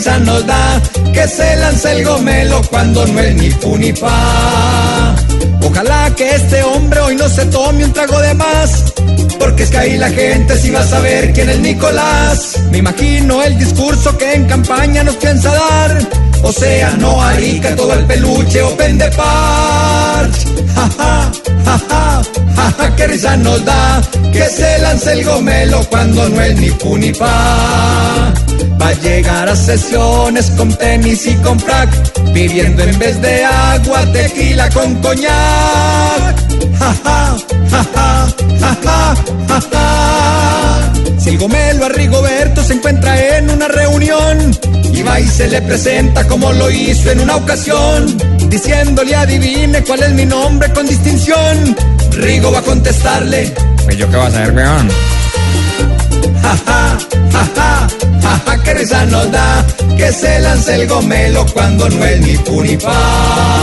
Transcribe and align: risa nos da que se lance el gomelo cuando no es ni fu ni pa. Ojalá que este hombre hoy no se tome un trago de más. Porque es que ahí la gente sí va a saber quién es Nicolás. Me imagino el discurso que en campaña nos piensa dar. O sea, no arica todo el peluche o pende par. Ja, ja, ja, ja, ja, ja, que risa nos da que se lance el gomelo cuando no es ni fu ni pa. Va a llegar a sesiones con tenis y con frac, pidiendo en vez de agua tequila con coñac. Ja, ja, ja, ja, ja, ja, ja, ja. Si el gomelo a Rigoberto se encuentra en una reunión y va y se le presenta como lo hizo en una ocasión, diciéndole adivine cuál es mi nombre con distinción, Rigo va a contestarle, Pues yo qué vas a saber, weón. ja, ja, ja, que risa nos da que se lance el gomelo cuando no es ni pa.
risa 0.00 0.18
nos 0.20 0.46
da 0.46 0.80
que 1.12 1.28
se 1.28 1.56
lance 1.56 1.92
el 1.92 2.04
gomelo 2.04 2.62
cuando 2.70 3.06
no 3.06 3.20
es 3.20 3.34
ni 3.34 3.50
fu 3.50 3.76
ni 3.76 3.92
pa. 3.92 5.14
Ojalá 5.62 6.10
que 6.16 6.36
este 6.36 6.62
hombre 6.62 7.00
hoy 7.00 7.16
no 7.16 7.28
se 7.28 7.44
tome 7.46 7.84
un 7.84 7.92
trago 7.92 8.18
de 8.20 8.32
más. 8.34 8.84
Porque 9.38 9.64
es 9.64 9.70
que 9.70 9.78
ahí 9.78 9.98
la 9.98 10.10
gente 10.10 10.56
sí 10.58 10.70
va 10.70 10.80
a 10.80 10.86
saber 10.86 11.32
quién 11.34 11.50
es 11.50 11.58
Nicolás. 11.60 12.58
Me 12.70 12.78
imagino 12.78 13.42
el 13.42 13.58
discurso 13.58 14.16
que 14.16 14.32
en 14.34 14.46
campaña 14.46 15.04
nos 15.04 15.16
piensa 15.16 15.50
dar. 15.50 15.98
O 16.42 16.52
sea, 16.52 16.96
no 16.98 17.22
arica 17.22 17.76
todo 17.76 17.92
el 17.92 18.06
peluche 18.06 18.62
o 18.62 18.74
pende 18.76 19.10
par. 19.10 20.30
Ja, 20.76 20.88
ja, 20.96 21.30
ja, 21.66 21.78
ja, 21.90 22.22
ja, 22.56 22.74
ja, 22.78 22.96
que 22.96 23.06
risa 23.06 23.36
nos 23.36 23.62
da 23.66 24.00
que 24.32 24.44
se 24.48 24.78
lance 24.78 25.12
el 25.12 25.24
gomelo 25.24 25.84
cuando 25.90 26.28
no 26.28 26.40
es 26.40 26.58
ni 26.58 26.70
fu 26.70 26.96
ni 26.96 27.12
pa. 27.12 27.99
Va 28.80 28.88
a 28.88 28.92
llegar 28.94 29.48
a 29.48 29.54
sesiones 29.56 30.50
con 30.56 30.72
tenis 30.74 31.26
y 31.26 31.34
con 31.36 31.58
frac, 31.60 31.90
pidiendo 32.32 32.82
en 32.82 32.98
vez 32.98 33.20
de 33.20 33.44
agua 33.44 34.00
tequila 34.12 34.68
con 34.70 34.94
coñac. 35.02 35.30
Ja, 36.78 36.94
ja, 37.04 37.36
ja, 37.70 37.84
ja, 37.94 38.26
ja, 38.58 38.76
ja, 38.82 39.14
ja, 39.48 39.60
ja. 39.72 40.92
Si 41.18 41.28
el 41.30 41.38
gomelo 41.38 41.84
a 41.84 41.88
Rigoberto 41.90 42.62
se 42.64 42.72
encuentra 42.74 43.36
en 43.36 43.50
una 43.50 43.68
reunión 43.68 44.56
y 44.94 45.02
va 45.02 45.20
y 45.20 45.26
se 45.28 45.48
le 45.48 45.60
presenta 45.60 46.26
como 46.26 46.50
lo 46.52 46.70
hizo 46.70 47.10
en 47.10 47.20
una 47.20 47.36
ocasión, 47.36 48.16
diciéndole 48.48 49.14
adivine 49.14 49.82
cuál 49.84 50.02
es 50.04 50.10
mi 50.12 50.24
nombre 50.24 50.72
con 50.72 50.86
distinción, 50.86 51.76
Rigo 52.12 52.50
va 52.50 52.60
a 52.60 52.62
contestarle, 52.62 53.52
Pues 53.84 53.98
yo 53.98 54.08
qué 54.10 54.16
vas 54.16 54.28
a 54.34 54.38
saber, 54.46 54.54
weón. 54.54 54.88
ja, 56.42 56.56
ja, 56.66 56.79
ja, 58.46 58.62
que 58.62 58.74
risa 58.74 59.04
nos 59.06 59.30
da 59.30 59.66
que 59.96 60.12
se 60.12 60.40
lance 60.40 60.74
el 60.74 60.86
gomelo 60.86 61.44
cuando 61.52 61.88
no 61.88 62.04
es 62.04 62.20
ni 62.20 62.76
pa. 62.76 63.59